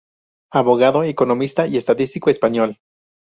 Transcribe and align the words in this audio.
Abogado, 0.51 1.03
economista 1.03 1.67
y 1.67 1.77
estadístico 1.77 2.31
español. 2.31 2.79